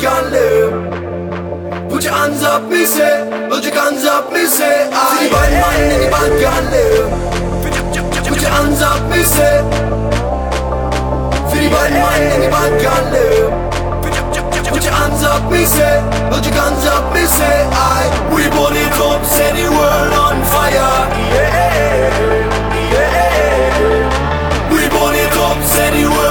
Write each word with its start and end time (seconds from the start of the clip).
can 0.00 0.30
live. 0.32 1.90
Put 1.90 2.04
your 2.04 2.14
hands 2.14 2.42
up, 2.42 2.62
me 2.70 2.84
say. 2.84 3.28
Put 3.50 3.64
your 3.64 3.74
hands 3.74 4.04
up, 4.04 4.32
me 4.32 4.46
say. 4.46 4.88
I 4.90 5.28
bad 5.28 5.52
man 5.60 5.92
in 5.92 6.00
the 6.00 6.08
bad 6.10 6.32
can 6.40 6.64
live. 6.72 7.08
Put 8.28 8.40
your 8.40 8.50
hands 8.50 8.80
up, 8.80 9.02
me 9.10 9.22
say. 9.22 9.60
For 11.50 11.58
the 11.60 11.68
bad 12.54 12.72
can 12.80 13.04
live. 13.12 13.52
Put 14.72 14.84
your 14.84 14.94
hands 14.94 15.22
up, 15.22 15.50
me 15.52 15.64
say. 15.64 16.00
Put 16.32 16.44
your 16.46 16.54
hands 16.54 16.86
up, 16.86 17.12
me 17.14 17.24
say. 17.26 17.68
I 17.70 18.08
we 18.34 18.42
burn 18.56 18.76
it 18.76 18.96
up, 18.98 19.24
set 19.24 19.52
the 19.54 19.68
world 19.68 20.12
on 20.24 20.36
fire. 20.52 20.94
Yeah, 21.34 22.24
yeah. 22.94 23.12
We 24.72 24.88
burn 24.88 25.14
it 25.14 25.36
up, 25.36 25.58
set 25.62 25.92
the 25.92 26.04
world. 26.08 26.23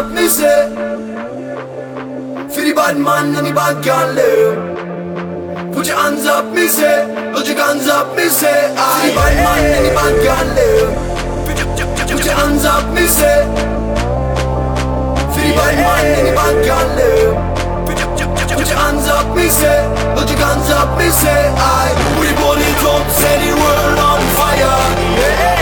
up, 0.00 0.10
me 0.12 0.28
say. 0.28 0.68
For 2.52 2.62
the 2.64 2.72
bad 2.74 2.96
man 2.96 3.36
and 3.36 3.46
the 3.46 3.52
bad 3.52 3.84
girl. 3.84 4.16
Eh. 4.16 5.72
Put 5.74 5.86
your 5.88 5.96
hands 5.96 6.24
up, 6.26 6.46
me 6.54 6.66
say. 6.68 7.04
Put 7.34 7.46
your 7.46 7.56
guns 7.56 7.86
up, 7.86 8.16
me 8.16 8.28
say. 8.28 8.72
Ah, 8.76 8.96
the 9.04 9.12
bad 9.18 9.34
man 9.44 9.60
and 9.76 9.84
the 9.86 9.92
bad 9.98 10.14
girl. 10.24 10.58
Eh. 10.66 10.84
Put 12.12 12.24
your 12.24 12.34
hands 12.34 12.64
up, 12.64 12.86
me 12.94 13.04
say. 13.06 13.44
For 15.32 15.42
the 15.44 15.52
bad 15.58 15.76
man 15.84 16.04
and 16.16 16.26
the 16.28 16.34
bad 16.40 16.56
girl. 16.64 17.00
Eh. 17.08 17.50
Put 18.56 18.68
your 18.68 18.80
hands 18.80 19.06
up, 19.06 19.36
me 19.36 19.48
say. 19.48 19.80
Put 20.16 20.28
your 20.30 20.38
guns 20.40 20.70
up, 20.70 20.96
me 20.98 21.08
say. 21.10 21.42
I. 21.60 21.92
We 22.20 22.28
burn 22.40 22.60
it 22.68 22.82
up, 22.88 23.04
set 23.20 23.36
the 23.44 23.52
world 23.52 23.98
on 24.08 24.20
fire, 24.36 24.80
yeah. 25.20 25.59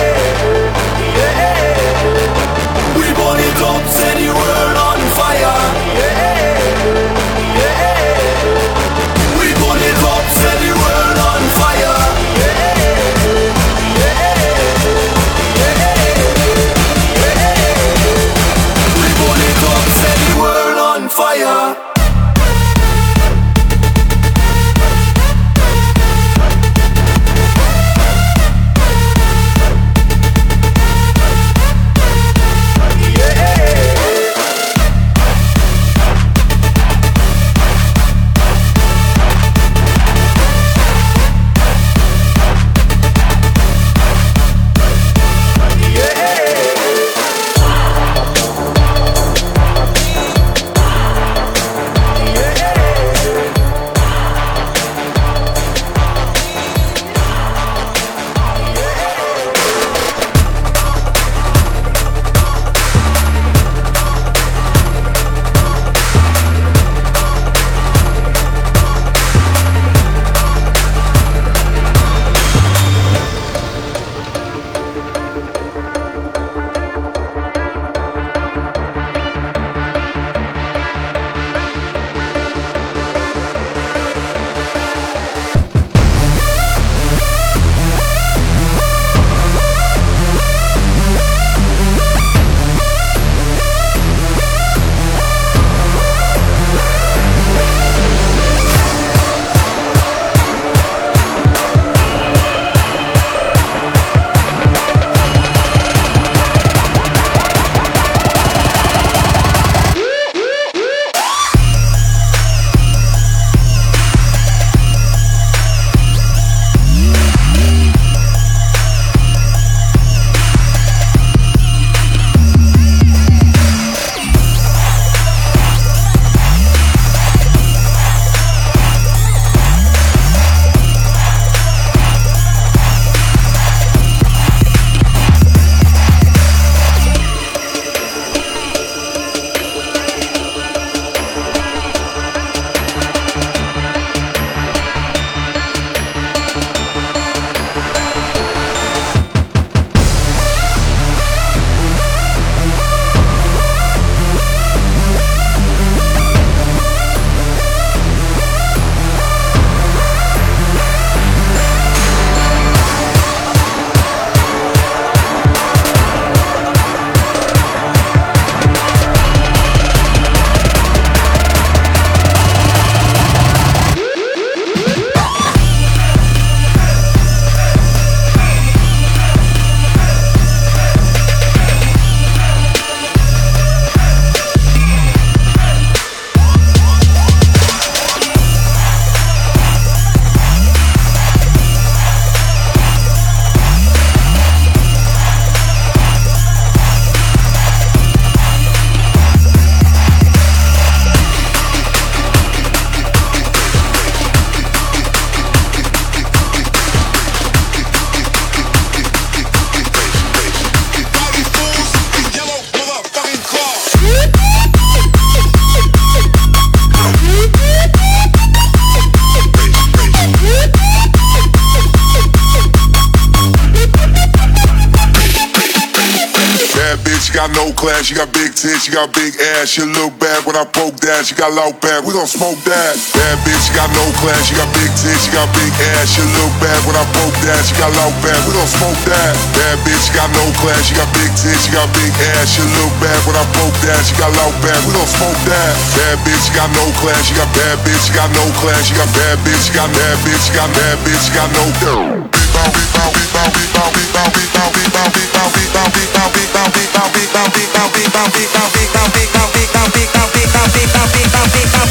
Class, 227.88 228.04
she 228.04 228.14
got 228.14 228.28
big 228.37 228.52
tits, 228.52 228.85
she 228.85 228.92
got 228.92 229.09
big 229.16 229.33
ass. 229.57 229.73
She 229.73 229.80
look 229.80 230.12
bad 230.21 230.45
when 230.45 230.57
I 230.61 230.68
poke 230.68 231.00
that, 231.00 231.25
she 231.25 231.33
got 231.33 231.57
low 231.57 231.73
back. 231.80 232.04
We 232.04 232.12
gon' 232.12 232.28
smoke 232.28 232.61
that. 232.68 233.00
Bad 233.16 233.40
bitch, 233.49 233.64
she 233.64 233.73
got 233.73 233.88
no 233.97 234.04
class, 234.21 234.45
she 234.45 234.54
got 234.61 234.68
big 234.76 234.92
tits, 235.00 235.25
she 235.25 235.33
got 235.33 235.49
big 235.57 235.73
ass. 235.97 236.12
She 236.12 236.21
look 236.37 236.52
bad 236.61 236.76
when 236.85 236.97
I 237.00 237.04
poke 237.16 237.33
that, 237.49 237.64
she 237.64 237.73
got 237.80 237.88
low 237.97 238.12
back. 238.21 238.45
We 238.45 238.52
gon' 238.52 238.68
smoke 238.68 239.00
that. 239.09 239.33
Bad 239.57 239.80
bitch, 239.88 240.04
she 240.04 240.12
got 240.12 240.28
no 240.37 240.45
class, 240.61 240.85
she 240.85 240.95
got 241.00 241.09
big 241.16 241.33
tits, 241.33 241.64
she 241.64 241.71
got 241.73 241.88
big 241.97 242.12
ass. 242.37 242.52
She 242.52 242.62
look 242.76 242.92
bad 243.00 243.21
when 243.25 243.37
I 243.40 243.45
poke 243.57 243.78
that, 243.80 244.00
she 244.04 244.12
got 244.21 244.37
low 244.37 244.52
back. 244.61 244.80
We 244.85 244.92
gon' 244.92 245.09
smoke 245.09 245.40
that. 245.49 245.73
Bad 245.97 246.16
bitch, 246.28 246.45
she 246.45 246.52
got 246.52 246.68
no 246.76 246.85
class, 247.00 247.25
she 247.25 247.33
got 247.40 247.49
bad 247.57 247.80
bitch, 247.88 248.04
she 248.04 248.12
got 248.12 248.28
no 248.37 248.45
class, 248.61 248.85
she 248.85 248.95
got 249.00 249.09
bad 249.16 249.40
bitch, 249.49 249.64
she 249.64 249.73
got 249.73 249.88
bad 249.97 250.16
bitch, 250.28 250.42
she 250.45 250.52
got 250.52 250.68
bad 250.76 250.97
bitch, 251.09 251.21
she 251.25 251.33
got 251.33 251.49
no 251.57 251.64
dough. 251.80 252.28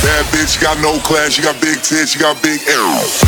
Bad 0.03 0.25
bitch, 0.31 0.55
she 0.55 0.59
got 0.63 0.79
no 0.79 0.97
class, 1.03 1.33
she 1.33 1.41
got 1.41 1.59
big 1.59 1.81
tits, 1.83 2.11
she 2.11 2.19
got 2.19 2.41
big 2.41 2.61
arrows. 2.67 3.23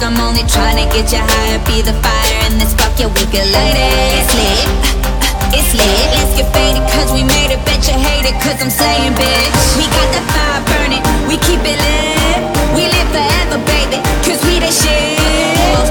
Dark. 0.00 0.12
I'm 0.12 0.20
only 0.20 0.42
trying 0.48 0.76
to 0.80 0.86
get 0.92 1.12
you 1.12 1.20
higher, 1.20 1.58
be 1.66 1.82
the 1.82 1.92
fire 2.00 2.50
in 2.50 2.58
this 2.58 2.72
spark. 2.72 2.92
Yeah, 2.98 3.08
we 3.08 3.24
can 3.28 3.44
light 3.52 3.76
it. 3.76 3.92
It's 4.16 4.32
lit, 4.34 4.60
it's 5.56 5.72
lit. 5.76 6.06
Let's 6.16 6.32
get 6.36 6.48
faded, 6.52 6.84
cause 6.90 7.12
we 7.12 7.22
made 7.24 7.52
it. 7.52 7.60
Bet 7.64 7.86
you 7.88 7.94
hate 7.94 8.24
it, 8.24 8.36
cause 8.40 8.60
I'm 8.60 8.70
saying, 8.70 9.12
bitch. 9.14 9.76
We 9.76 9.84
got 9.92 10.08
the 10.16 10.22
fire 10.32 10.62
burning, 10.64 11.04
we 11.28 11.36
keep 11.44 11.60
it 11.60 11.78
lit. 11.78 12.40
We 12.74 12.88
live 12.88 13.08
forever, 13.12 13.60
baby, 13.68 14.00
cause 14.24 14.40
we 14.48 14.60
the 14.60 14.72
shit. 14.72 15.20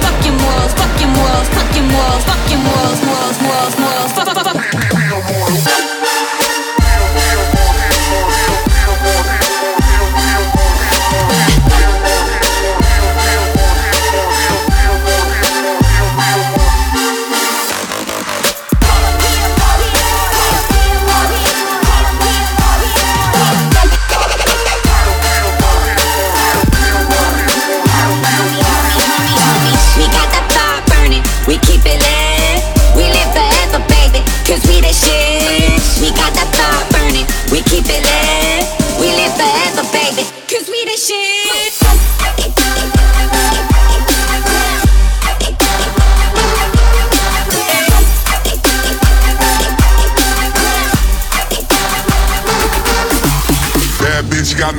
Fuck 0.01 0.17
your 0.25 0.35
morals, 0.41 0.73
fuck 0.73 0.93
your 0.99 1.11
morals, 1.13 1.47
fuck 1.53 1.69
your 1.75 1.85
morals, 1.85 2.23
fuck 2.25 2.43
your 2.49 2.61
morals, 2.65 2.99
morals, 3.05 3.37
morals, 3.41 3.75
morals. 3.77 4.11
Fuck, 4.13 4.27
fuck, 4.33 4.45
fuck. 4.45 5.88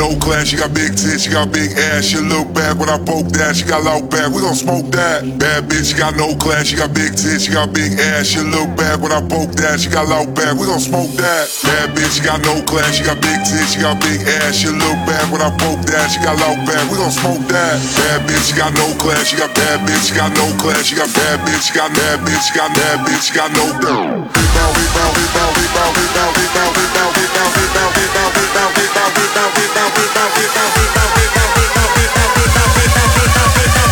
No 0.01 0.17
class, 0.17 0.49
she 0.49 0.57
got 0.57 0.73
big 0.73 0.97
tits, 0.97 1.29
she 1.29 1.31
got 1.31 1.53
big 1.53 1.77
ass. 1.93 2.09
She 2.09 2.17
look 2.17 2.49
back 2.57 2.81
when 2.81 2.89
I 2.89 2.97
poke 2.97 3.29
that, 3.37 3.53
she 3.53 3.69
got 3.69 3.85
loud 3.85 4.09
back. 4.09 4.33
We 4.33 4.41
gon' 4.41 4.57
smoke 4.57 4.89
that. 4.97 5.29
Bad 5.37 5.69
bitch, 5.69 5.93
she 5.93 5.97
got 6.01 6.17
no 6.17 6.33
class, 6.41 6.73
she 6.73 6.77
got 6.81 6.97
big 6.97 7.13
tits, 7.13 7.45
she 7.45 7.53
got 7.53 7.77
big 7.77 8.01
ass. 8.01 8.25
She 8.33 8.41
look 8.41 8.73
back 8.81 9.05
when 9.05 9.13
I 9.13 9.21
poke 9.21 9.53
that, 9.61 9.77
she 9.77 9.93
got 9.93 10.09
loud 10.09 10.33
back. 10.33 10.57
We 10.57 10.65
gon' 10.65 10.81
smoke 10.81 11.13
that. 11.21 11.53
Bad 11.61 11.93
bitch, 11.93 12.17
she 12.17 12.25
got 12.25 12.41
no 12.41 12.65
class, 12.65 12.97
she 12.97 13.05
got 13.05 13.21
big 13.21 13.45
tits, 13.45 13.77
she 13.77 13.85
got 13.85 14.01
big 14.01 14.25
ass. 14.41 14.57
She 14.57 14.73
look 14.73 14.97
back 15.05 15.29
when 15.29 15.45
I 15.45 15.53
poke 15.61 15.85
that, 15.93 16.09
she 16.09 16.19
got 16.25 16.41
loud 16.41 16.65
back. 16.65 16.81
We 16.89 16.97
gon' 16.97 17.13
smoke 17.13 17.45
that. 17.53 17.77
Bad 18.01 18.25
bitch, 18.25 18.49
she 18.49 18.57
got 18.57 18.73
no 18.73 18.89
class, 18.97 19.29
she 19.29 19.37
got 19.37 19.53
bad 19.53 19.85
bitch, 19.85 20.09
she 20.09 20.17
got 20.17 20.33
no 20.33 20.49
class, 20.57 20.89
she 20.89 20.97
got 20.97 21.13
bad 21.13 21.45
bitch, 21.45 21.69
she 21.69 21.77
got 21.77 21.93
bad 21.93 22.25
bitch, 22.25 22.41
she 22.49 22.57
got 22.57 22.73
bad 22.73 23.05
bitch, 23.05 23.21
she 23.29 23.33
got 23.37 23.53
no. 23.53 23.69
Rebound, 23.69 24.33
rebound, 24.33 25.13
rebound, 25.13 25.53
rebound, 25.61 25.93
rebound, 25.93 26.33
rebound, 26.41 26.73
rebound, 26.73 27.13
rebound, 27.21 27.40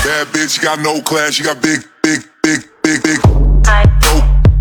Bad 0.04 0.26
bitch, 0.32 0.62
got 0.62 0.80
no 0.80 1.00
class, 1.02 1.38
you 1.38 1.44
got 1.44 1.60
big, 1.62 1.84
big, 2.02 2.24
big, 2.42 2.60
big, 2.82 3.02
big. 3.02 3.24
No, 3.24 4.14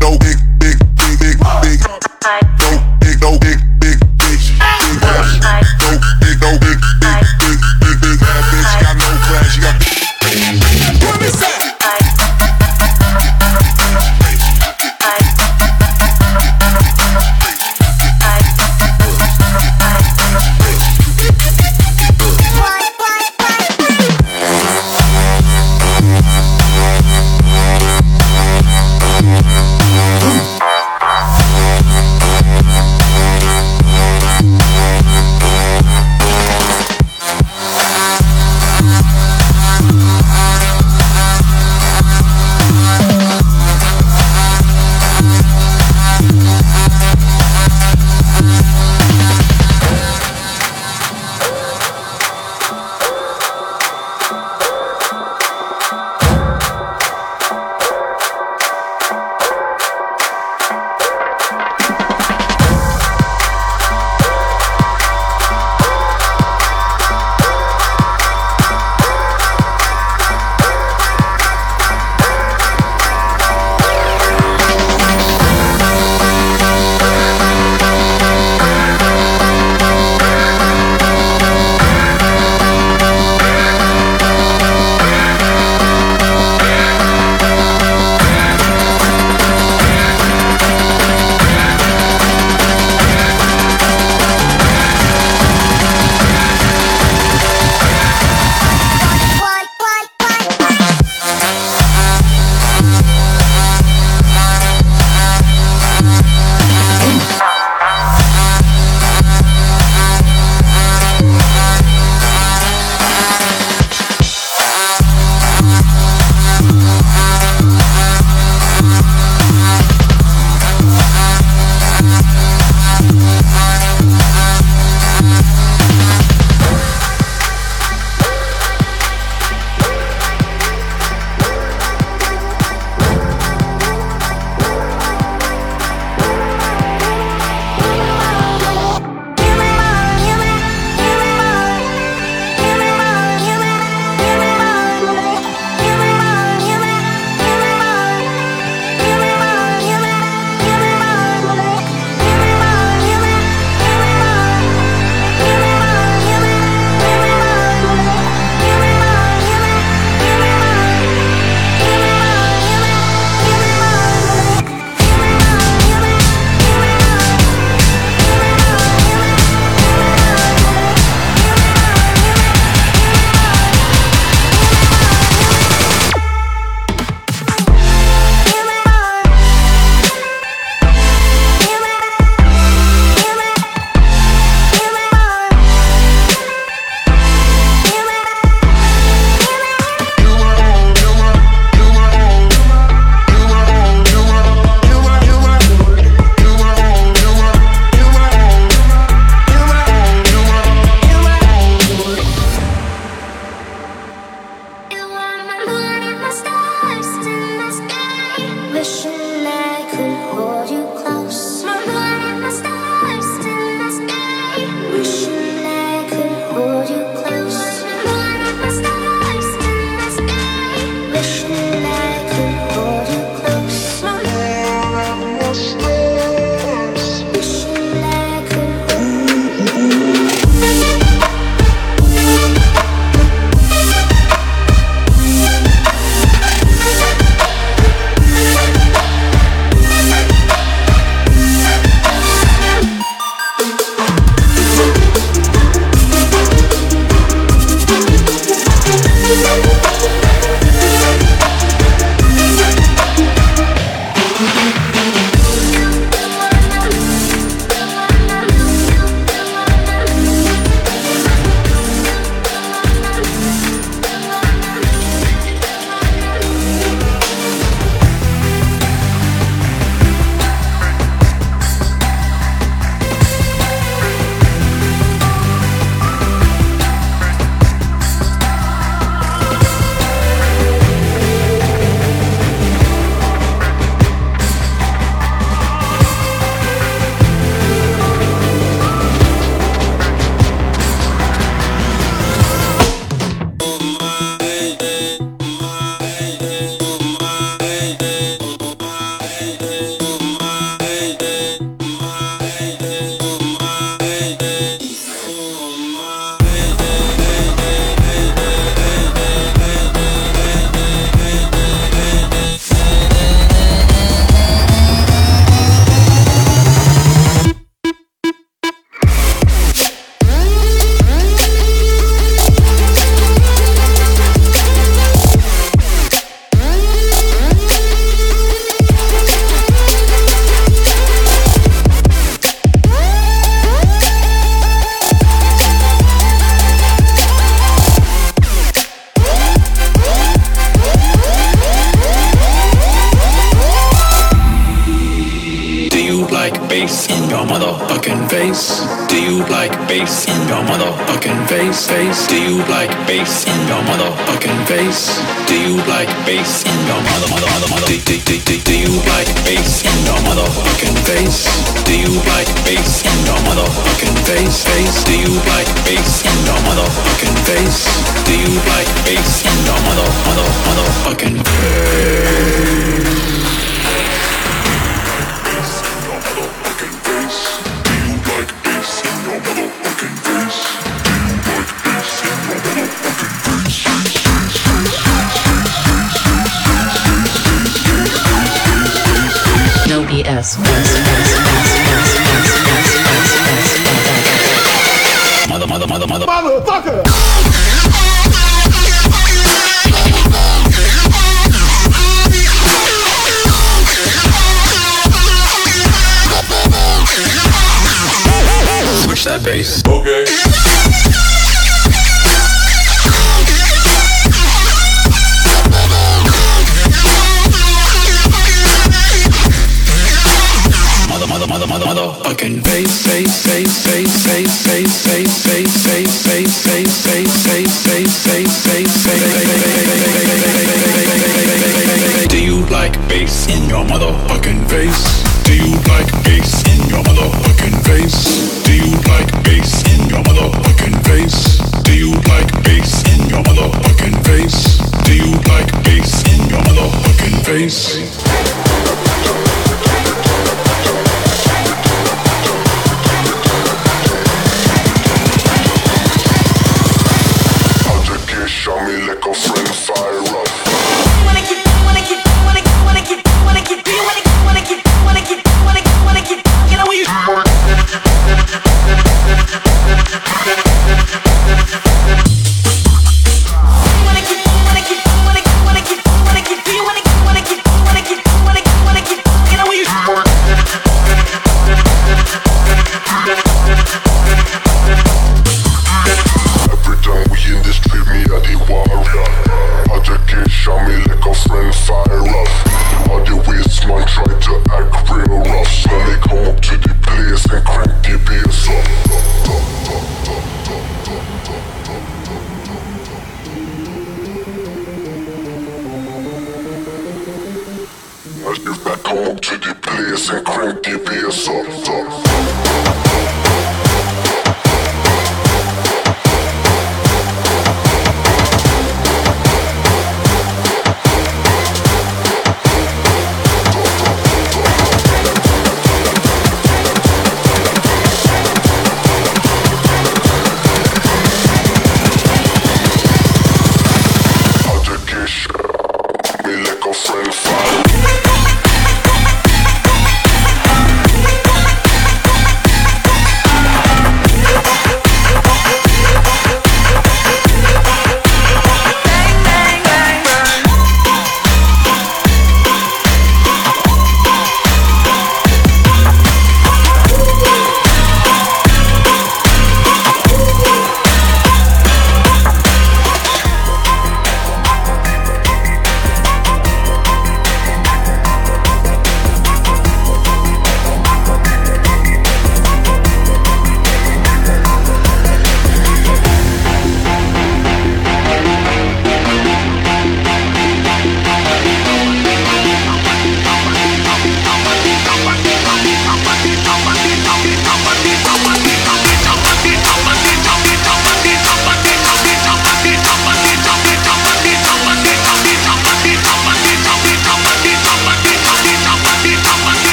no, 0.00 0.18
big, 0.18 0.38
big, 0.58 0.78
big, 0.96 1.18
big, 1.20 1.38
big. 1.62 1.80
No, 1.84 1.98
big, 3.00 3.20
no, 3.20 3.38
big, 3.38 3.58
big, 3.78 3.98
big, 4.18 4.38
big. 4.40 5.00
big. 5.40 5.83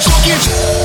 fucking, 0.00 0.38
fucking. 0.38 0.77